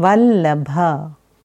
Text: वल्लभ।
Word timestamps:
वल्लभ। 0.00 0.70